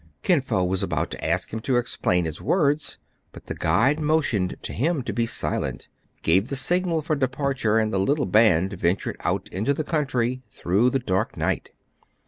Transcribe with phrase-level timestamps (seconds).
[0.23, 2.97] "Kin Fo was about to ask him to explain his words;
[3.31, 5.87] but the guide motioned to him to be silent,
[6.23, 10.89] gave the signal for departure, and the little band ventured out into the country through
[10.89, 11.69] the dark night.